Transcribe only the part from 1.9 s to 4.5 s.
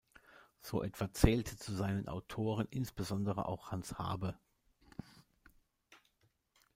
Autoren insbesondere auch Hans Habe.